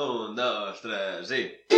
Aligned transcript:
Un, 0.00 0.34
dos, 0.34 0.80
tres 0.80 1.30
i... 1.30 1.69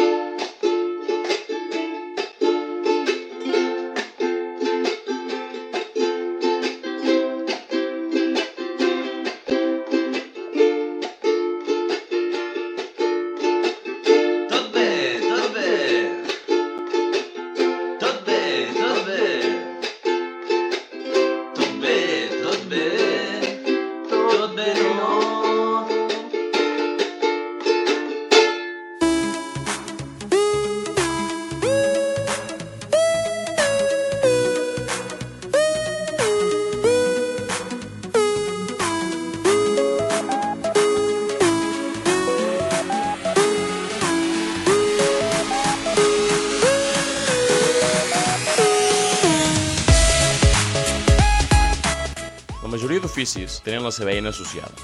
d'oficis 53.22 53.60
tenen 53.62 53.84
la 53.86 53.92
seva 53.94 54.10
eina 54.10 54.32
associada. 54.32 54.74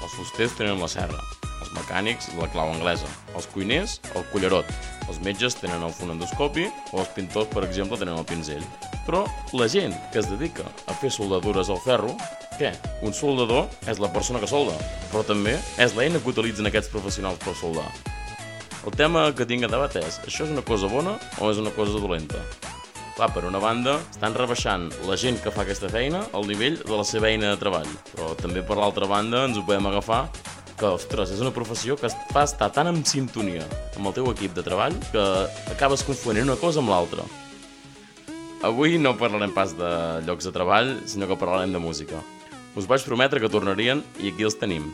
Els 0.00 0.12
fusters 0.16 0.54
tenen 0.56 0.80
la 0.80 0.88
serra, 0.88 1.18
els 1.60 1.72
mecànics 1.76 2.30
la 2.38 2.48
clau 2.48 2.70
anglesa, 2.72 3.08
els 3.36 3.44
cuiners 3.52 3.98
el 4.16 4.24
cullerot, 4.32 4.64
els 5.10 5.18
metges 5.20 5.58
tenen 5.60 5.84
el 5.84 5.92
fonendoscopi 5.92 6.70
o 6.92 7.02
els 7.02 7.12
pintors, 7.12 7.50
per 7.52 7.66
exemple, 7.66 7.98
tenen 8.00 8.16
el 8.16 8.24
pinzell. 8.24 8.64
Però 9.04 9.26
la 9.52 9.68
gent 9.68 9.92
que 10.12 10.22
es 10.22 10.30
dedica 10.30 10.64
a 10.88 10.96
fer 10.96 11.12
soldadures 11.12 11.68
al 11.68 11.82
ferro, 11.84 12.16
què? 12.56 12.72
Un 13.04 13.12
soldador 13.12 13.68
és 13.84 14.00
la 14.00 14.12
persona 14.14 14.40
que 14.40 14.48
solda, 14.48 14.78
però 15.12 15.26
també 15.28 15.58
és 15.76 15.92
l'eina 15.92 16.22
que 16.22 16.32
utilitzen 16.32 16.72
aquests 16.72 16.92
professionals 16.96 17.44
per 17.44 17.58
soldar. 17.60 17.90
El 18.86 18.96
tema 18.96 19.28
que 19.36 19.44
tinc 19.44 19.68
a 19.68 19.74
debat 19.74 20.00
és, 20.00 20.22
això 20.24 20.48
és 20.48 20.56
una 20.56 20.64
cosa 20.64 20.88
bona 20.88 21.18
o 21.40 21.52
és 21.52 21.60
una 21.60 21.76
cosa 21.76 22.00
dolenta? 22.00 22.40
Clar, 23.12 23.28
per 23.34 23.44
una 23.44 23.60
banda, 23.60 23.98
estan 24.14 24.32
rebaixant 24.32 24.86
la 25.04 25.18
gent 25.20 25.36
que 25.42 25.52
fa 25.52 25.66
aquesta 25.66 25.90
feina 25.92 26.22
al 26.32 26.46
nivell 26.48 26.78
de 26.80 26.94
la 26.96 27.04
seva 27.04 27.28
eina 27.28 27.50
de 27.52 27.60
treball. 27.60 27.88
Però 28.14 28.32
també 28.40 28.62
per 28.64 28.78
l'altra 28.78 29.08
banda 29.10 29.44
ens 29.48 29.58
ho 29.60 29.64
podem 29.66 29.90
agafar 29.90 30.22
que, 30.78 30.88
ostres, 30.88 31.34
és 31.34 31.42
una 31.44 31.52
professió 31.52 31.98
que 32.00 32.08
fa 32.32 32.46
estar 32.48 32.70
tan 32.72 32.88
en 32.88 33.02
sintonia 33.04 33.66
amb 33.98 34.08
el 34.08 34.16
teu 34.16 34.30
equip 34.32 34.56
de 34.56 34.64
treball 34.64 34.96
que 35.12 35.26
acabes 35.74 36.06
confonent 36.08 36.48
una 36.48 36.56
cosa 36.60 36.80
amb 36.80 36.94
l'altra. 36.94 37.26
Avui 38.64 38.96
no 38.96 39.12
parlarem 39.18 39.52
pas 39.52 39.76
de 39.76 39.92
llocs 40.24 40.48
de 40.48 40.54
treball, 40.54 40.94
sinó 41.04 41.28
que 41.28 41.36
parlarem 41.36 41.74
de 41.74 41.82
música. 41.82 42.22
Us 42.78 42.88
vaig 42.88 43.04
prometre 43.04 43.42
que 43.42 43.52
tornarien 43.52 44.00
i 44.22 44.32
aquí 44.32 44.48
els 44.48 44.56
tenim, 44.56 44.88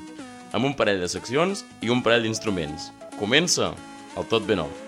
amb 0.50 0.66
un 0.66 0.75
parell 0.75 1.05
de 1.05 1.12
seccions 1.12 1.62
i 1.84 1.94
un 1.94 2.03
parell 2.03 2.27
d'instruments. 2.27 2.91
Comença 3.20 3.75
el 4.16 4.27
Tot 4.27 4.48
Nou. 4.48 4.88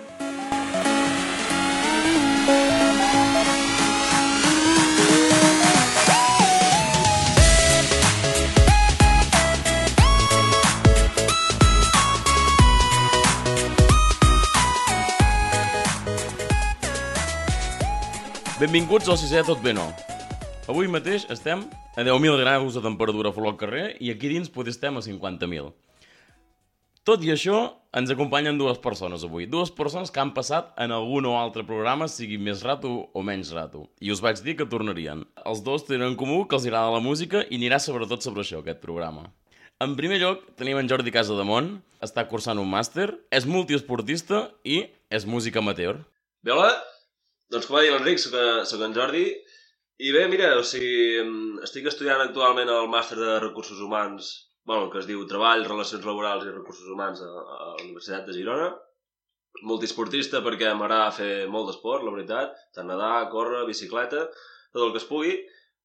Benvinguts 18.60 19.08
al 19.08 19.16
sisè 19.16 19.40
Tot 19.40 19.62
Bé 19.64 19.72
No. 19.72 19.86
Avui 20.68 20.84
mateix 20.92 21.22
estem 21.32 21.62
a 21.96 22.02
10.000 22.04 22.34
graus 22.42 22.74
de 22.76 22.82
temperatura 22.84 23.30
fora 23.32 23.48
al 23.48 23.56
carrer 23.56 23.84
i 24.04 24.10
aquí 24.12 24.28
dins 24.28 24.52
potser 24.52 24.74
estem 24.74 24.98
a 25.00 25.00
50.000. 25.00 25.70
Tot 27.08 27.24
i 27.24 27.32
això, 27.32 27.62
ens 27.96 28.12
acompanyen 28.12 28.60
dues 28.60 28.76
persones 28.84 29.24
avui. 29.24 29.46
Dues 29.48 29.72
persones 29.72 30.12
que 30.12 30.20
han 30.20 30.34
passat 30.36 30.76
en 30.76 30.92
algun 30.92 31.30
o 31.30 31.38
altre 31.40 31.64
programa, 31.64 32.04
sigui 32.04 32.36
més 32.36 32.60
rato 32.60 32.92
o 33.16 33.24
menys 33.24 33.54
rato. 33.56 33.86
I 34.04 34.12
us 34.12 34.20
vaig 34.20 34.44
dir 34.44 34.58
que 34.60 34.68
tornarien. 34.68 35.24
Els 35.40 35.64
dos 35.64 35.88
tenen 35.88 36.10
en 36.10 36.20
comú 36.20 36.42
que 36.44 36.60
els 36.60 36.68
agrada 36.68 36.92
la 36.92 37.00
música 37.00 37.46
i 37.48 37.56
anirà 37.56 37.80
sobretot 37.80 38.20
sobre 38.20 38.44
això, 38.44 38.60
aquest 38.60 38.84
programa. 38.84 39.30
En 39.80 39.96
primer 39.96 40.20
lloc, 40.20 40.44
tenim 40.60 40.76
en 40.76 40.92
Jordi 40.92 41.16
Casademont, 41.16 41.78
està 42.04 42.28
cursant 42.28 42.60
un 42.60 42.68
màster, 42.68 43.08
és 43.32 43.48
multiesportista 43.48 44.50
i 44.68 44.82
és 45.08 45.24
músic 45.24 45.56
amateur. 45.56 46.02
Bé, 46.44 46.52
hola. 46.52 46.76
Doncs 47.50 47.66
com 47.66 47.76
va 47.76 47.82
dir 47.82 47.90
l'Enric, 47.90 48.20
soc, 48.22 48.36
soc 48.70 48.82
en 48.86 48.92
Jordi. 48.94 49.24
I 50.00 50.12
bé, 50.14 50.22
mira, 50.32 50.52
o 50.56 50.62
sigui, 50.64 51.22
estic 51.66 51.88
estudiant 51.90 52.22
actualment 52.22 52.70
el 52.70 52.86
màster 52.92 53.18
de 53.18 53.40
Recursos 53.42 53.80
Humans, 53.82 54.28
bueno, 54.70 54.86
que 54.92 55.00
es 55.00 55.08
diu 55.08 55.24
Treball, 55.28 55.66
Relacions 55.66 56.06
Laborals 56.06 56.46
i 56.46 56.52
Recursos 56.54 56.86
Humans 56.94 57.24
a, 57.26 57.28
a 57.28 57.58
la 57.72 57.82
Universitat 57.82 58.28
de 58.28 58.36
Girona. 58.36 58.68
Multisportista 59.66 60.44
perquè 60.46 60.70
m'agrada 60.78 61.10
fer 61.16 61.32
molt 61.50 61.72
d'esport, 61.72 62.06
la 62.06 62.14
veritat. 62.14 62.54
Tant 62.76 62.86
nedar, 62.88 63.26
córrer, 63.34 63.64
bicicleta, 63.68 64.28
tot 64.70 64.86
el 64.86 64.94
que 64.94 65.02
es 65.02 65.08
pugui. 65.10 65.34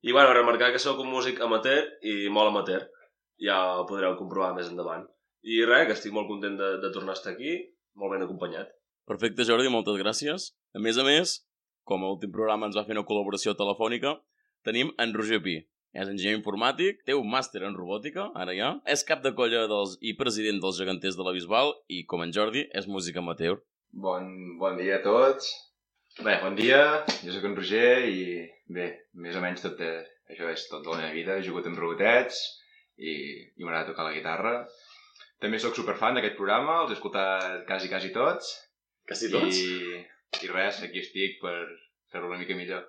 I 0.05 0.13
bueno, 0.13 0.37
remarcar 0.37 0.69
que 0.71 0.83
sóc 0.83 1.01
un 1.01 1.09
músic 1.09 1.41
amateur 1.41 1.81
i 2.05 2.29
molt 2.29 2.53
amateur. 2.53 2.85
Ja 3.41 3.57
ho 3.79 3.87
podreu 3.89 4.13
comprovar 4.21 4.53
més 4.53 4.69
endavant. 4.69 5.09
I 5.41 5.63
res, 5.65 5.89
que 5.89 5.97
estic 5.97 6.13
molt 6.13 6.29
content 6.29 6.61
de, 6.61 6.75
de 6.85 6.93
tornar 6.93 7.17
a 7.17 7.19
estar 7.19 7.33
aquí, 7.33 7.57
molt 7.97 8.13
ben 8.13 8.29
acompanyat. 8.29 8.69
Perfecte, 9.09 9.49
Jordi, 9.49 9.73
moltes 9.73 9.97
gràcies. 9.97 10.51
A 10.77 10.81
més 10.81 11.01
a 11.01 11.03
més, 11.05 11.39
com 11.85 12.03
a 12.03 12.11
últim 12.11 12.33
programa 12.33 12.67
ens 12.69 12.75
va 12.77 12.83
fer 12.87 12.97
una 12.97 13.05
col·laboració 13.07 13.53
telefònica, 13.57 14.17
tenim 14.65 14.91
en 15.01 15.13
Roger 15.15 15.41
Pi. 15.45 15.59
És 15.95 16.09
enginyer 16.11 16.35
informàtic, 16.35 17.05
té 17.07 17.15
un 17.15 17.29
màster 17.31 17.61
en 17.63 17.77
robòtica, 17.77 18.27
ara 18.35 18.55
ja. 18.57 18.73
És 18.91 19.05
cap 19.07 19.21
de 19.23 19.31
colla 19.37 19.61
dels, 19.71 19.95
i 20.03 20.11
president 20.19 20.59
dels 20.63 20.81
geganters 20.81 21.15
de 21.15 21.23
la 21.23 21.31
Bisbal 21.37 21.71
i, 21.87 22.01
com 22.09 22.25
en 22.25 22.33
Jordi, 22.35 22.65
és 22.75 22.89
músic 22.91 23.21
amateur. 23.21 23.61
Bon, 23.95 24.27
bon 24.59 24.75
dia 24.81 24.97
a 24.99 25.03
tots. 25.05 25.53
Bé, 26.19 26.35
bon 26.41 26.57
dia, 26.57 26.81
jo 27.23 27.31
sóc 27.31 27.47
en 27.47 27.55
Roger 27.55 28.09
i 28.11 28.19
bé, 28.71 28.89
més 29.23 29.35
o 29.35 29.43
menys 29.43 29.63
tot 29.63 29.79
eh, 29.83 30.03
això 30.31 30.49
és 30.51 30.65
tot 30.71 30.83
de 30.83 30.91
la 30.91 30.99
meva 30.99 31.15
vida. 31.15 31.37
He 31.37 31.47
jugat 31.47 31.69
amb 31.71 31.79
robotets 31.79 32.41
i, 32.97 33.13
i 33.55 33.63
m'agrada 33.63 33.93
tocar 33.93 34.07
la 34.09 34.15
guitarra. 34.15 34.53
També 35.43 35.59
sóc 35.59 35.75
superfan 35.75 36.19
d'aquest 36.19 36.35
programa, 36.39 36.81
els 36.83 36.91
he 36.91 36.97
escoltat 36.99 37.63
quasi, 37.69 37.91
quasi 37.91 38.11
tots. 38.15 38.51
Quasi 39.07 39.31
tots. 39.31 39.59
I, 39.59 40.03
I 40.43 40.51
res, 40.51 40.81
aquí 40.83 41.01
estic 41.03 41.39
per 41.41 41.55
fer-ho 42.11 42.27
una 42.27 42.39
mica 42.41 42.57
millor. 42.57 42.83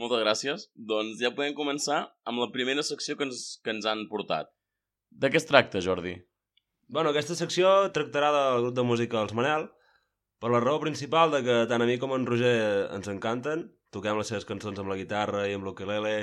Moltes 0.00 0.22
gràcies. 0.24 0.66
Doncs 0.74 1.20
ja 1.22 1.30
podem 1.36 1.54
començar 1.54 2.00
amb 2.26 2.42
la 2.42 2.50
primera 2.54 2.82
secció 2.86 3.16
que 3.18 3.28
ens, 3.28 3.60
que 3.62 3.74
ens 3.74 3.86
han 3.86 4.08
portat. 4.10 4.50
De 5.12 5.28
què 5.30 5.38
es 5.38 5.46
tracta, 5.46 5.82
Jordi? 5.84 6.16
Bueno, 6.92 7.12
aquesta 7.12 7.36
secció 7.38 7.68
tractarà 7.94 8.32
del 8.34 8.64
grup 8.64 8.76
de 8.76 8.84
música 8.88 9.20
Els 9.20 9.34
Manel, 9.36 9.68
per 10.42 10.50
la 10.50 10.60
raó 10.64 10.80
principal 10.82 11.30
de 11.30 11.42
que 11.46 11.58
tant 11.70 11.84
a 11.84 11.86
mi 11.86 11.98
com 12.02 12.12
a 12.12 12.18
en 12.18 12.26
Roger 12.26 12.56
ens 12.96 13.08
encanten, 13.12 13.68
toquem 13.94 14.18
les 14.18 14.32
seves 14.32 14.48
cançons 14.48 14.80
amb 14.80 14.90
la 14.90 14.98
guitarra 14.98 15.44
i 15.46 15.54
amb 15.54 15.68
l'ukelele, 15.68 16.16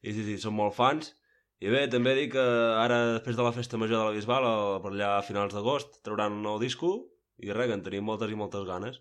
i 0.00 0.14
sí, 0.14 0.24
sí, 0.24 0.38
som 0.40 0.56
molt 0.56 0.76
fans. 0.78 1.12
I 1.60 1.72
bé, 1.72 1.82
també 1.92 2.14
dic 2.16 2.32
que 2.36 2.46
ara, 2.80 2.98
després 3.18 3.36
de 3.36 3.44
la 3.44 3.52
festa 3.56 3.78
major 3.80 4.00
de 4.00 4.08
la 4.08 4.16
Bisbal, 4.16 4.46
per 4.84 4.92
allà 4.92 5.10
a 5.16 5.26
finals 5.26 5.54
d'agost, 5.56 6.00
trauran 6.06 6.38
un 6.38 6.42
nou 6.46 6.58
disco, 6.62 6.94
i 7.42 7.52
res, 7.52 7.68
que 7.68 7.76
en 7.76 7.84
tenim 7.84 8.06
moltes 8.08 8.32
i 8.32 8.38
moltes 8.38 8.64
ganes. 8.68 9.00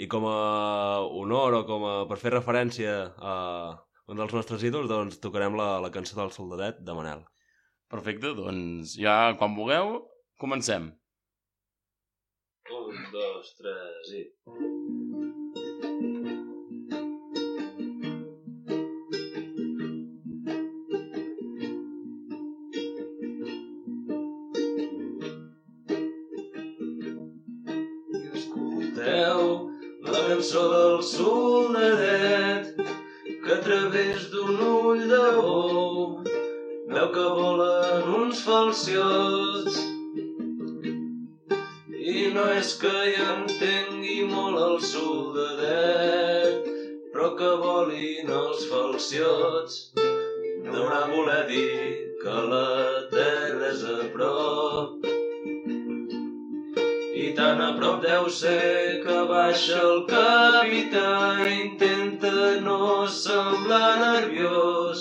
I 0.00 0.08
com 0.08 0.24
a 0.28 1.00
honor 1.04 1.58
o 1.60 1.64
com 1.68 1.84
a 1.84 1.94
per 2.08 2.16
fer 2.20 2.32
referència 2.32 2.94
a 3.18 3.34
un 4.08 4.18
dels 4.18 4.32
nostres 4.36 4.64
ídols, 4.64 4.88
doncs 4.88 5.20
tocarem 5.20 5.56
la, 5.58 5.76
la 5.84 5.92
cançó 5.92 6.16
del 6.18 6.32
soldadet 6.32 6.80
de 6.86 6.96
Manel. 6.96 7.26
Perfecte, 7.92 8.32
doncs 8.38 8.96
ja 8.96 9.34
quan 9.38 9.56
vulgueu, 9.58 9.98
comencem. 10.40 10.90
Un, 12.72 13.06
dos, 13.12 13.54
tres 13.60 14.16
i... 14.16 14.24
I 14.24 15.41
cançó 30.42 30.62
del 30.72 31.02
soldadet 31.04 32.74
que 33.44 33.52
a 33.52 33.60
través 33.60 34.24
d'un 34.32 34.58
ull 34.58 35.02
de 35.06 35.26
bou 35.36 36.18
veu 36.90 37.08
que 37.14 37.26
volen 37.36 38.08
uns 38.22 38.40
falciots 38.42 39.76
i 42.14 42.26
no 42.34 42.48
és 42.56 42.72
que 42.82 42.90
hi 42.90 43.14
entengui 43.28 44.18
molt 44.32 44.58
el 44.66 44.76
soldadet, 44.90 46.66
però 47.14 47.28
que 47.38 47.52
volin 47.62 48.34
els 48.42 48.66
falciots. 48.72 49.78
Deurà 50.66 51.04
voler 51.14 51.42
dir 51.54 51.86
que 52.24 52.34
la 52.50 52.66
tan 57.42 57.60
a 57.60 57.72
prop 57.74 57.96
deu 58.02 58.28
ser 58.30 59.02
que 59.02 59.14
baixa 59.26 59.78
el 59.84 60.02
capità 60.06 61.08
i 61.42 61.54
intenta 61.62 62.34
no 62.66 62.82
semblar 63.10 63.88
nerviós 64.02 65.00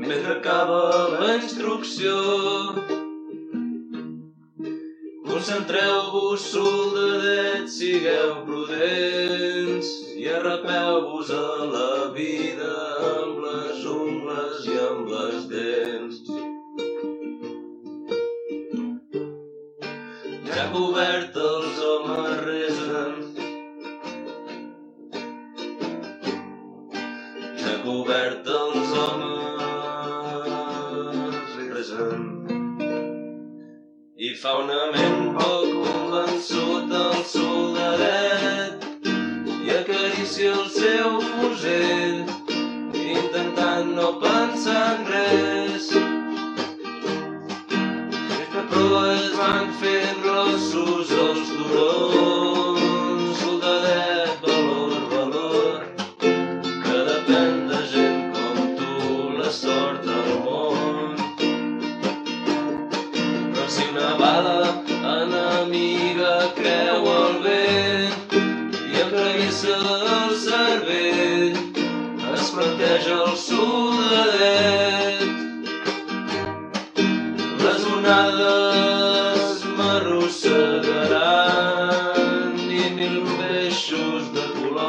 mentre 0.00 0.32
acaba 0.38 0.78
la 1.12 1.34
instrucció. 1.34 2.14
Concentreu-vos, 5.28 6.40
soldadets, 6.54 7.76
sigueu 7.82 8.32
prudents 8.48 9.92
i 10.16 10.24
arrapeu-vos 10.38 10.97
Ja 20.58 20.64
cobert 20.74 21.36
els 21.38 21.76
homes 21.86 22.38
resen. 22.42 23.12
Ja 27.60 27.74
cobert 27.84 28.48
els 28.54 28.90
homes 29.02 30.24
resen. 31.60 32.26
I 34.16 34.32
fa 34.40 34.56
una 34.64 34.82
ment 34.96 35.22
poc 35.38 35.78
convençut 35.86 36.90
el 37.04 37.16
soldadet 37.36 38.90
i 39.62 39.70
acaricia 39.78 40.58
el 40.58 40.66
seu 40.80 41.08
fusell 41.30 42.20
intentant 43.06 43.94
no 44.02 44.10
pensar 44.26 44.82
en 44.90 45.06
res 45.14 46.07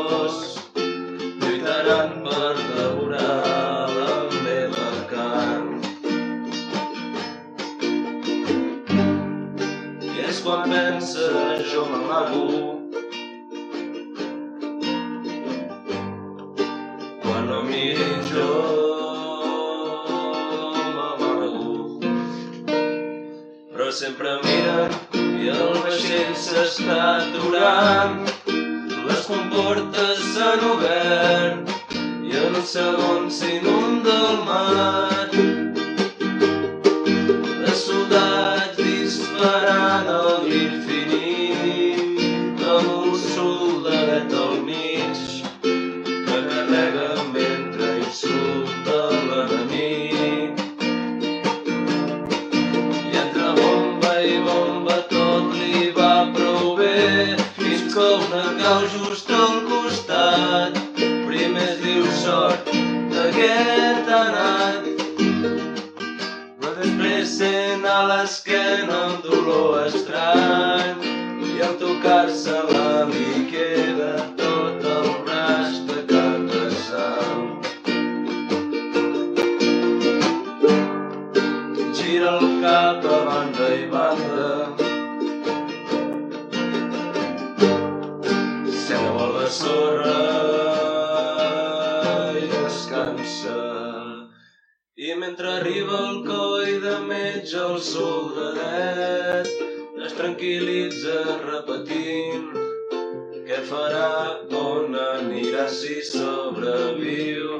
de 0.07 0.58
i 32.75 32.77
en 32.77 32.85
un 32.85 33.29
segon 33.29 33.29
s'inunda 33.29 34.15
el 34.29 34.37
mar 34.45 35.68
sent 67.79 67.87
a 67.87 67.99
l'esquena 68.07 68.95
un 69.09 69.21
el 97.79 97.85
soldadet 97.85 99.47
es 100.05 100.13
tranquil·litza 100.17 101.19
repetint 101.45 102.47
què 103.47 103.59
farà, 103.69 104.09
on 104.61 104.97
anirà 104.99 105.63
si 105.71 106.01
sobreviu. 106.03 107.53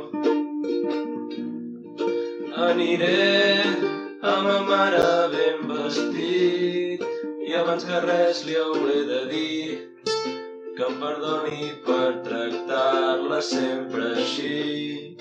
Aniré 2.67 3.13
amb 4.33 4.49
ma 4.49 4.57
mare 4.67 5.05
ben 5.35 5.63
vestit 5.71 7.05
i 7.47 7.55
abans 7.61 7.87
que 7.87 8.03
res 8.07 8.43
li 8.49 8.59
hauré 8.59 8.99
de 9.13 9.21
dir 9.31 9.69
que 10.75 10.89
em 10.89 10.99
perdoni 11.05 11.71
per 11.87 12.09
tractar-la 12.27 13.39
sempre 13.53 14.11
així. 14.17 15.15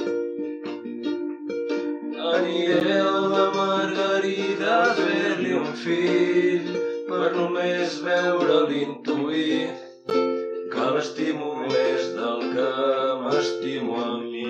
Aniré 2.35 2.99
a 2.99 3.15
la 3.37 3.49
Margarida 4.29 4.73
a 4.85 4.95
fer-li 4.95 5.53
un 5.57 5.69
fill 5.81 6.67
per 7.09 7.29
només 7.33 7.95
veure 8.05 8.57
l'intuir 8.69 9.71
que 10.69 10.89
l'estimo 10.97 11.55
més 11.63 12.11
del 12.13 12.43
que 12.53 12.67
m'estimo 13.23 13.95
a 14.03 14.11
mi. 14.21 14.43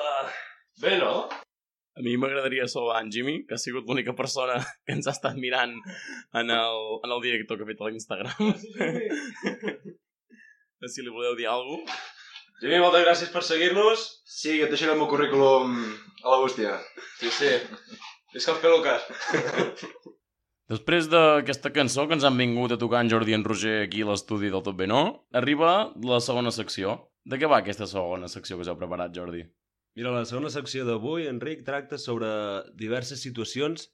Ah, 0.00 0.26
bé, 0.82 0.96
no? 1.04 1.14
A 1.30 2.02
mi 2.02 2.16
m'agradaria 2.18 2.66
saludar 2.66 3.04
en 3.04 3.14
Jimmy, 3.14 3.36
que 3.46 3.54
ha 3.54 3.62
sigut 3.68 3.86
l'única 3.86 4.16
persona 4.18 4.58
que 4.82 4.98
ens 4.98 5.06
ha 5.06 5.14
estat 5.14 5.38
mirant 5.38 5.78
en 6.34 6.50
el, 6.58 6.82
en 7.06 7.16
el 7.20 7.22
director 7.28 7.54
que 7.54 7.68
ha 7.68 7.70
fet 7.70 7.86
a 7.86 7.94
l'Instagram. 7.94 8.52
si 10.90 11.02
li 11.02 11.10
voleu 11.14 11.38
dir 11.38 11.46
alguna 11.54 11.86
cosa. 11.86 12.15
Jimmy, 12.62 12.78
moltes 12.80 13.04
gràcies 13.04 13.32
per 13.32 13.42
seguir-nos. 13.44 14.04
Sí, 14.24 14.60
et 14.64 14.70
deixaré 14.72 14.94
el 14.94 15.00
meu 15.00 15.08
currículum 15.10 15.74
a 16.24 16.32
la 16.32 16.38
bústia. 16.40 16.78
Sí, 17.20 17.28
sí. 17.28 17.50
És 18.32 18.44
que 18.44 18.54
els 18.54 18.62
pelo 18.62 18.78
cas. 18.84 19.04
Després 20.72 21.06
d'aquesta 21.12 21.70
cançó 21.70 22.06
que 22.08 22.16
ens 22.16 22.24
han 22.26 22.38
vingut 22.40 22.72
a 22.74 22.78
tocar 22.80 23.04
en 23.04 23.10
Jordi 23.12 23.34
i 23.34 23.36
en 23.36 23.44
Roger 23.46 23.76
aquí 23.84 24.02
a 24.02 24.08
l'estudi 24.08 24.48
del 24.50 24.64
Tot 24.66 24.74
Bé 24.78 24.88
No, 24.90 25.02
arriba 25.36 25.92
la 26.02 26.18
segona 26.24 26.50
secció. 26.50 26.96
De 27.26 27.38
què 27.38 27.50
va 27.50 27.60
aquesta 27.60 27.86
segona 27.90 28.30
secció 28.30 28.56
que 28.56 28.64
us 28.64 28.72
heu 28.72 28.80
preparat, 28.80 29.14
Jordi? 29.14 29.44
Mira, 29.96 30.10
la 30.16 30.24
segona 30.28 30.50
secció 30.52 30.84
d'avui, 30.88 31.28
Enric, 31.30 31.62
tracta 31.68 32.00
sobre 32.00 32.28
diverses 32.74 33.22
situacions 33.22 33.86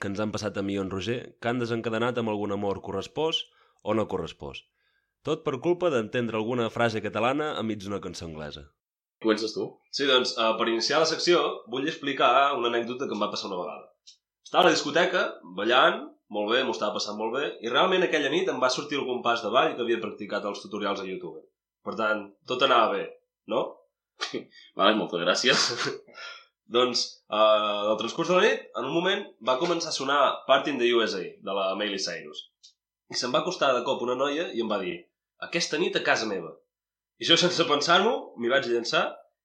que 0.00 0.08
ens 0.08 0.20
han 0.20 0.32
passat 0.34 0.58
a 0.58 0.64
mi 0.64 0.78
i 0.78 0.82
en 0.82 0.90
Roger 0.90 1.20
que 1.40 1.50
han 1.50 1.60
desencadenat 1.62 2.18
amb 2.18 2.32
algun 2.32 2.56
amor 2.56 2.82
correspòs 2.84 3.44
o 3.82 3.94
no 3.94 4.08
correspòs. 4.08 4.64
Tot 5.26 5.44
per 5.46 5.60
culpa 5.64 5.88
d'entendre 5.94 6.38
alguna 6.38 6.64
frase 6.74 7.00
catalana 7.02 7.52
enmig 7.60 7.84
d'una 7.84 8.00
cançó 8.02 8.24
anglesa. 8.26 8.64
Comences 9.22 9.52
tu? 9.54 9.68
Sí, 9.94 10.08
doncs, 10.08 10.32
uh, 10.34 10.56
per 10.58 10.66
iniciar 10.66 10.98
la 10.98 11.06
secció, 11.06 11.42
vull 11.70 11.86
explicar 11.86 12.30
una 12.58 12.72
anècdota 12.72 13.06
que 13.06 13.14
em 13.14 13.22
va 13.22 13.28
passar 13.30 13.46
una 13.52 13.60
vegada. 13.60 13.86
Estava 14.42 14.64
a 14.64 14.68
la 14.68 14.72
discoteca, 14.74 15.22
ballant, 15.60 16.00
molt 16.34 16.50
bé, 16.50 16.64
m'ho 16.66 16.74
estava 16.74 16.96
passant 16.96 17.14
molt 17.20 17.36
bé, 17.36 17.44
i 17.62 17.70
realment 17.70 18.02
aquella 18.02 18.32
nit 18.32 18.50
em 18.50 18.58
va 18.64 18.70
sortir 18.74 18.98
el 18.98 19.06
compàs 19.06 19.44
de 19.44 19.52
ball 19.54 19.76
que 19.76 19.86
havia 19.86 20.00
practicat 20.02 20.48
els 20.50 20.64
tutorials 20.64 21.04
a 21.04 21.06
YouTube. 21.06 21.44
Per 21.86 21.94
tant, 22.02 22.26
tot 22.50 22.66
anava 22.66 22.90
bé, 22.96 23.06
no? 23.54 23.62
Vale, 24.80 24.98
moltes 24.98 25.22
gràcies. 25.22 25.68
Doncs, 26.78 27.04
eh, 27.30 27.38
al 27.92 27.98
transcurs 28.02 28.34
de 28.34 28.40
la 28.40 28.42
nit, 28.48 28.66
en 28.74 28.90
un 28.90 28.96
moment, 28.96 29.22
va 29.46 29.58
començar 29.62 29.94
a 29.94 29.98
sonar 30.00 30.20
Part 30.50 30.66
in 30.72 30.82
the 30.82 30.90
USA, 30.98 31.22
de 31.22 31.56
la 31.60 31.70
Miley 31.78 32.02
Cyrus. 32.02 32.48
I 33.12 33.22
se'm 33.22 33.30
va 33.30 33.46
acostar 33.46 33.70
de 33.76 33.86
cop 33.86 34.02
una 34.02 34.18
noia 34.18 34.50
i 34.50 34.66
em 34.66 34.70
va 34.70 34.82
dir 34.82 34.98
aquesta 35.46 35.78
nit 35.82 35.96
a 35.98 36.04
casa 36.06 36.28
meva. 36.30 36.52
I 37.20 37.26
jo, 37.28 37.36
sense 37.38 37.66
pensar-m'ho, 37.68 38.14
m'hi 38.38 38.50
vaig 38.52 38.66
llançar 38.70 39.04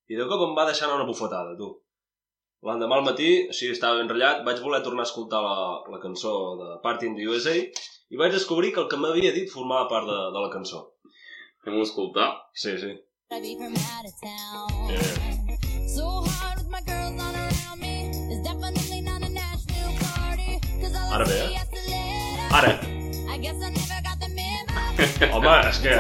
i 0.10 0.18
de 0.18 0.26
cop 0.30 0.44
em 0.46 0.56
va 0.58 0.66
deixar 0.70 0.90
una 0.94 1.08
bufetada, 1.10 1.56
tu. 1.60 1.70
L'endemà 2.66 2.98
al 2.98 3.06
matí, 3.06 3.30
així 3.52 3.70
estava 3.74 4.00
ben 4.00 4.10
ratllat, 4.10 4.44
vaig 4.48 4.62
voler 4.64 4.82
tornar 4.86 5.04
a 5.06 5.10
escoltar 5.10 5.42
la, 5.46 5.58
la 5.94 6.00
cançó 6.02 6.32
de 6.62 6.70
Part 6.86 7.06
in 7.06 7.18
the 7.18 7.28
USA 7.30 7.54
i 7.58 8.22
vaig 8.22 8.34
descobrir 8.34 8.74
que 8.74 8.82
el 8.84 8.90
que 8.92 9.00
m'havia 9.02 9.34
dit 9.36 9.52
formava 9.54 9.90
part 9.92 10.10
de, 10.10 10.18
de 10.34 10.46
la 10.46 10.54
cançó. 10.54 10.80
Fem-ho 11.66 11.84
escoltar. 11.86 12.32
Sí, 12.54 12.78
sí. 12.82 12.96
Yeah. 14.88 15.38
Party. 20.18 20.60
Ara 21.12 21.26
bé, 21.26 21.38
eh? 21.44 21.58
Ara, 22.52 22.72
I 23.34 23.38
guess 23.42 23.62
I 23.62 23.87
home, 25.34 25.54
és 25.70 25.80
que... 25.84 25.96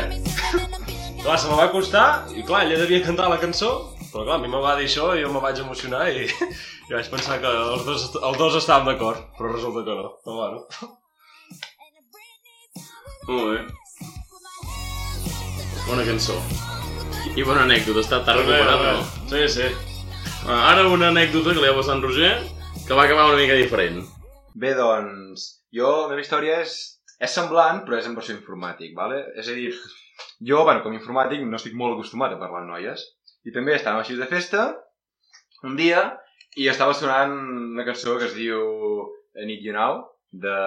Clar, 1.21 1.37
se 1.37 1.49
me 1.49 1.57
va 1.57 1.69
costar 1.73 2.07
i 2.37 2.43
clar, 2.45 2.63
ella 2.65 2.79
devia 2.81 3.03
cantar 3.05 3.27
la 3.29 3.39
cançó, 3.41 3.71
però 4.11 4.23
clar, 4.23 4.37
a 4.37 4.41
mi 4.41 4.49
me 4.51 4.61
va 4.63 4.77
dir 4.77 4.87
això 4.87 5.11
i 5.17 5.23
jo 5.23 5.31
me 5.33 5.41
vaig 5.43 5.59
emocionar 5.61 6.07
i, 6.13 6.27
i 6.29 6.93
vaig 6.93 7.09
pensar 7.11 7.39
que 7.43 7.51
els 7.51 7.83
dos, 7.87 8.07
els 8.21 8.39
dos 8.39 8.57
estàvem 8.61 8.93
d'acord, 8.93 9.25
però 9.37 9.51
resulta 9.51 9.83
que 9.85 9.97
no. 9.97 10.13
Però 10.23 10.37
bueno. 10.39 10.63
Molt 13.27 13.47
bé. 13.51 13.59
Bona 15.87 16.03
cançó. 16.07 16.37
I 17.35 17.43
bona 17.45 17.65
anècdota, 17.67 18.01
està 18.01 18.21
tan 18.25 18.39
recuperat, 18.39 18.85
no? 18.87 19.25
Sí, 19.29 19.43
sí. 19.51 19.67
Ah, 20.47 20.71
Ara 20.71 20.87
una 20.89 21.11
anècdota 21.11 21.53
que 21.53 21.61
li 21.61 21.69
ha 21.69 21.75
passat 21.75 21.93
a 21.93 21.97
en 21.99 22.05
Roger, 22.05 22.35
que 22.87 22.95
va 22.95 23.03
acabar 23.03 23.29
una 23.29 23.41
mica 23.41 23.57
diferent. 23.59 24.05
Bé, 24.55 24.71
doncs, 24.77 25.49
jo, 25.75 25.89
la 26.05 26.13
meva 26.13 26.23
història 26.23 26.61
és, 26.63 26.77
és 27.19 27.33
semblant, 27.33 27.81
però 27.85 27.97
és 27.97 28.07
en 28.09 28.15
versió 28.17 28.35
informàtic, 28.35 28.93
vale? 28.97 29.23
És 29.39 29.49
a 29.49 29.55
dir, 29.57 29.71
jo, 30.49 30.63
bueno, 30.63 30.83
com 30.83 30.93
a 30.93 30.99
informàtic 30.99 31.43
no 31.45 31.57
estic 31.59 31.75
molt 31.77 31.95
acostumat 31.97 32.35
a 32.35 32.39
parlar 32.41 32.63
amb 32.63 32.73
noies. 32.75 33.03
I 33.47 33.53
també 33.55 33.75
estàvem 33.75 34.03
així 34.03 34.17
de 34.19 34.27
festa, 34.29 34.67
un 35.65 35.77
dia, 35.79 36.03
i 36.57 36.67
estava 36.69 36.93
sonant 36.97 37.33
una 37.73 37.85
cançó 37.87 38.17
que 38.17 38.27
es 38.29 38.35
diu 38.37 38.59
I 39.37 39.45
Need 39.49 39.65
You 39.65 39.73
Now, 39.77 40.03
de... 40.31 40.57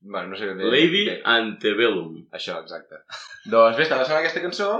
Bueno, 0.00 0.30
no 0.32 0.38
sé 0.38 0.48
bé... 0.56 0.64
Lady 0.72 1.04
bé, 1.06 1.18
Antebellum. 1.28 2.14
Això, 2.32 2.56
exacte. 2.64 3.02
doncs 3.52 3.76
bé, 3.76 3.84
estava 3.84 4.06
sonant 4.06 4.22
aquesta 4.22 4.42
cançó, 4.42 4.70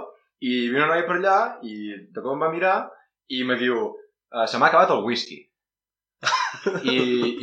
i 0.41 0.71
vi 0.71 0.79
una 0.79 0.89
noia 0.89 1.05
per 1.07 1.19
allà, 1.19 1.37
i 1.67 1.93
de 2.09 2.23
cop 2.23 2.33
em 2.35 2.47
va 2.47 2.51
mirar, 2.55 2.77
i 3.31 3.45
me 3.45 3.59
diu, 3.61 3.91
"Eh, 4.33 4.47
se 4.49 4.59
m'ha 4.59 4.71
acabat 4.73 4.91
el 4.95 5.05
whisky. 5.05 5.43
I, 6.83 6.97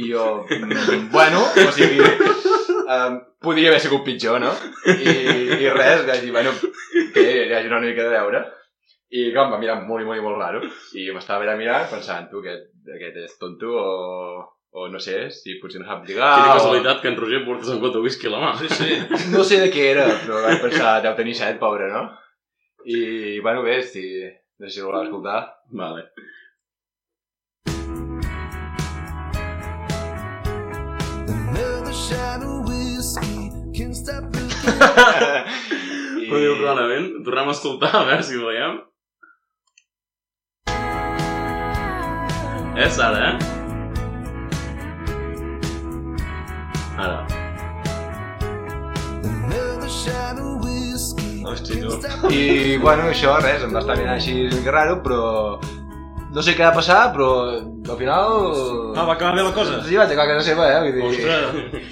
i 0.03 0.09
jo, 0.11 0.25
mm, 0.49 1.07
bueno, 1.13 1.39
o 1.41 1.71
sigui, 1.73 2.01
um, 2.95 3.17
podria 3.43 3.69
haver 3.71 3.81
sigut 3.83 4.03
pitjor, 4.07 4.39
no? 4.43 4.51
I, 4.87 5.15
i 5.61 5.69
res, 5.75 6.05
vaig 6.07 6.21
dir, 6.25 6.31
bueno, 6.35 6.53
que 7.13 7.23
hi 7.23 7.53
hagi 7.53 7.67
una 7.71 7.81
mica 7.83 8.05
de 8.07 8.13
veure. 8.15 8.43
I 9.13 9.29
clar, 9.31 9.45
em 9.47 9.53
va 9.55 9.59
mirar 9.61 9.77
molt, 9.87 10.03
molt, 10.07 10.21
molt 10.25 10.39
raro. 10.41 10.61
I 10.99 11.07
m'estava 11.15 11.43
mirant, 11.45 11.59
mirant, 11.61 11.85
pensant, 11.91 12.25
tu, 12.31 12.41
aquest, 12.43 12.71
aquest 12.97 13.19
és 13.23 13.37
tonto 13.39 13.69
o, 13.79 13.85
o 14.77 14.87
no 14.91 14.99
sé, 14.99 15.29
si 15.31 15.55
potser 15.61 15.79
no 15.83 15.87
sap 15.87 16.03
lligar. 16.07 16.31
Quina 16.35 16.49
o- 16.51 16.57
casualitat 16.57 16.99
que 17.03 17.11
en 17.13 17.19
Roger 17.21 17.43
portes 17.45 17.71
un 17.71 17.79
got 17.83 17.95
de 17.95 18.01
whisky 18.03 18.27
a 18.27 18.33
la 18.35 18.41
mà. 18.43 18.51
Sí, 18.59 18.67
sí. 18.75 18.97
No 19.31 19.45
sé 19.47 19.61
de 19.63 19.69
què 19.71 19.85
era, 19.93 20.07
però 20.25 20.41
vaig 20.43 20.59
pensar, 20.65 20.97
deu 21.05 21.15
tenir 21.19 21.37
set, 21.39 21.55
pobre, 21.61 21.87
no? 21.93 22.03
I, 22.87 23.39
bueno, 23.45 23.63
bé, 23.67 23.79
si... 23.83 24.03
No 24.57 24.65
sé 24.67 24.79
si 24.79 24.83
voleu 24.85 25.03
escoltar. 25.05 25.39
Vale. 25.69 26.07
I... 32.07 32.13
Ho 36.31 36.37
diu 36.39 36.53
clarament. 36.59 37.07
Tornem 37.25 37.49
a 37.49 37.55
escoltar, 37.55 37.91
a 37.95 38.05
veure 38.07 38.23
si 38.23 38.35
ho 38.37 38.47
veiem. 38.47 38.73
És 42.77 42.99
ara, 43.01 43.19
eh? 43.27 43.35
Ara. 46.97 47.19
Hosti, 51.47 51.79
tu. 51.79 51.87
can't 51.87 52.03
stop 52.03 52.31
I, 52.31 52.77
bueno, 52.81 53.07
això, 53.07 53.37
res, 53.39 53.63
em 53.63 53.71
va 53.71 53.79
estar 53.83 53.95
mirant 53.99 54.17
així 54.17 54.49
raro, 54.67 54.99
però... 55.03 55.21
No 56.35 56.43
sé 56.43 56.53
què 56.57 56.63
va 56.67 56.75
passar, 56.75 57.13
però 57.15 57.29
al 57.89 57.97
final... 57.97 58.27
Ah, 58.95 59.05
va 59.07 59.13
acabar 59.13 59.35
bé 59.35 59.43
la 59.45 59.53
cosa? 59.55 59.81
Sí, 59.85 59.95
vaig 59.99 60.11
acabar 60.11 60.27
a 60.27 60.33
casa 60.35 60.47
seva, 60.49 60.65
eh? 60.71 60.79
Vull 60.83 60.93
dir... 60.95 61.03
Ostres, 61.07 61.43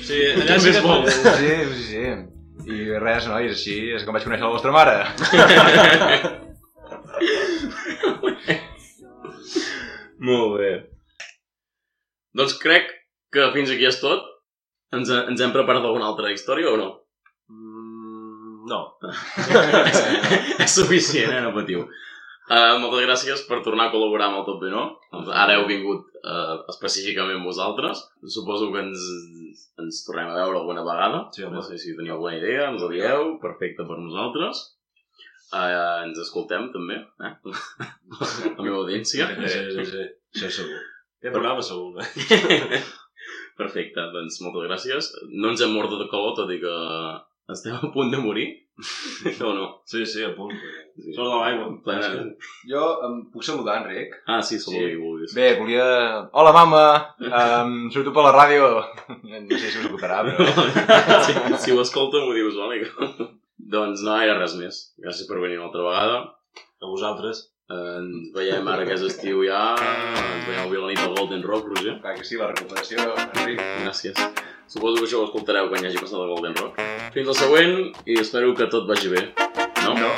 sí, 0.07 0.17
allà 0.31 0.55
sí 0.59 0.71
que 0.71 0.77
es 0.77 0.83
vols? 0.83 1.19
pot. 1.23 1.35
Sí, 1.39 1.51
sí, 1.73 1.83
sí. 1.91 2.05
I 2.65 2.97
res, 3.01 3.27
no? 3.29 3.35
I 3.39 3.47
així 3.53 3.75
és 3.93 4.03
com 4.05 4.13
vaig 4.15 4.25
conèixer 4.25 4.45
la 4.47 4.55
vostra 4.55 4.71
mare. 4.73 4.95
Molt 10.25 10.57
bé. 10.57 10.71
Doncs 12.35 12.55
crec 12.61 12.89
que 13.31 13.51
fins 13.53 13.69
aquí 13.71 13.85
és 13.87 13.99
tot. 14.01 14.21
Ens, 14.95 15.09
ens 15.11 15.41
hem 15.41 15.53
preparat 15.53 15.83
alguna 15.85 16.07
altra 16.09 16.31
història 16.33 16.71
o 16.71 16.77
no? 16.79 16.89
Mm, 17.51 18.65
no. 18.71 18.81
és, 19.11 19.99
és 20.65 20.71
suficient, 20.73 21.31
eh? 21.35 21.41
No 21.45 21.53
patiu. 21.55 21.85
Uh, 22.45 22.75
moltes 22.77 23.01
gràcies 23.07 23.41
per 23.49 23.63
tornar 23.65 23.87
a 23.87 23.91
col·laborar 23.93 24.27
amb 24.29 24.43
el 24.43 24.45
Top 24.45 24.61
No. 24.69 24.83
Ara 25.33 25.55
heu 25.57 25.65
vingut 25.69 26.11
uh, 26.21 26.61
específicament 26.69 27.41
vosaltres. 27.41 28.03
Suposo 28.35 28.69
que 28.73 28.83
ens, 28.83 29.01
ens 29.81 30.03
tornem 30.05 30.29
a 30.29 30.37
veure 30.43 30.59
alguna 30.61 30.83
vegada. 30.85 31.23
Sí, 31.33 31.45
no 31.49 31.63
sé 31.65 31.79
si 31.81 31.95
teniu 31.97 32.19
alguna 32.19 32.35
idea, 32.37 32.69
ens 32.69 32.85
ho 32.85 32.91
dieu. 32.91 33.31
Perfecte 33.41 33.87
per 33.89 33.97
nosaltres. 33.97 34.61
Uh, 35.49 36.03
ens 36.05 36.21
escoltem 36.21 36.69
també, 36.73 36.99
eh? 37.25 37.33
la 38.57 38.61
meva 38.61 38.83
audiència. 38.83 39.29
Sí, 39.41 39.65
sí, 39.79 39.89
sí. 39.89 40.05
Això 40.35 40.53
segur. 40.61 40.83
Aquest 41.17 41.33
programa 41.33 41.65
segur, 41.65 41.97
eh? 42.03 42.81
Perfecte, 43.59 44.03
doncs 44.13 44.37
moltes 44.43 44.67
gràcies. 44.67 45.13
No 45.33 45.53
ens 45.53 45.63
hem 45.65 45.73
mort 45.73 45.93
de 45.97 46.09
calor, 46.11 46.35
tot 46.37 46.51
i 46.53 46.59
que 46.61 46.75
estem 47.51 47.75
a 47.75 47.91
punt 47.93 48.11
de 48.13 48.17
morir. 48.21 48.47
o 49.47 49.53
no? 49.55 49.81
Sí, 49.85 50.05
sí, 50.05 50.23
a 50.23 50.33
punt. 50.35 50.51
Sí. 50.99 51.13
Sort 51.15 51.29
de 51.31 51.37
l'aigua. 51.39 51.67
Plena... 51.85 52.09
Jo 52.67 52.83
em 53.07 53.17
puc 53.31 53.43
saludar, 53.47 53.77
Enric? 53.83 54.17
Ah, 54.27 54.41
sí, 54.43 54.59
salut, 54.59 54.79
Sí. 54.81 54.89
sí. 54.91 54.99
vulguis. 54.99 55.35
Bé, 55.37 55.47
volia... 55.59 55.85
Hola, 56.33 56.51
mama! 56.55 56.83
Um, 57.23 57.89
surto 57.93 58.11
per 58.15 58.25
la 58.27 58.33
ràdio. 58.35 58.67
No 59.23 59.57
sé 59.57 59.69
si 59.69 59.79
us 59.79 59.85
escoltarà, 59.85 60.21
però... 60.27 60.45
si, 61.27 61.35
si 61.63 61.75
ho 61.75 61.81
escolta 61.83 62.19
m'ho 62.23 62.35
dius, 62.35 62.55
vale? 62.59 62.83
doncs 63.75 64.03
no, 64.05 64.17
era 64.21 64.35
res 64.39 64.57
més. 64.59 64.81
Gràcies 65.01 65.27
per 65.29 65.39
venir 65.43 65.59
una 65.61 65.69
altra 65.69 65.85
vegada. 65.87 66.17
A 66.83 66.89
vosaltres. 66.91 67.45
Eh, 67.71 67.95
ens 67.97 68.33
veiem 68.35 68.67
ara 68.69 68.83
que 68.85 68.93
és 68.93 69.07
estiu 69.07 69.39
ja. 69.47 69.61
Ens 69.79 70.43
veiem 70.49 70.65
avui 70.67 70.77
a 70.77 70.83
la 70.83 70.91
nit 70.91 71.01
al 71.01 71.15
Golden 71.17 71.47
Rock, 71.47 71.71
Roger. 71.71 71.95
Clar 72.03 72.17
que 72.19 72.27
sí, 72.27 72.37
la 72.41 72.51
recuperació, 72.51 73.07
Enric. 73.31 73.63
Gràcies. 73.85 74.19
Suposo 74.67 74.99
que 74.99 75.07
això 75.07 75.23
ho 75.23 75.29
escoltareu 75.29 75.71
quan 75.71 75.81
hi 75.83 75.89
hagi 75.89 76.01
passat 76.01 76.19
el 76.19 76.31
Golden 76.35 76.55
Rock. 76.59 76.81
Fins 77.15 77.29
al 77.31 77.35
següent 77.39 77.75
i 78.11 78.15
espero 78.19 78.49
que 78.59 78.65
tot 78.67 78.89
vagi 78.89 79.07
bé. 79.07 79.21
No? 79.85 79.93
No? 79.95 80.09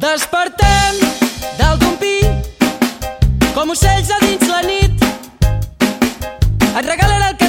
Despertem 0.00 1.04
dalt 1.58 1.84
d'un 1.84 2.00
pi 2.00 2.16
com 3.52 3.76
ocells 3.76 4.08
a 4.16 4.22
dins 4.24 4.48
la 4.48 4.64
nit. 4.70 5.06
Et 5.44 6.84
regalaré 6.88 7.34
el 7.34 7.39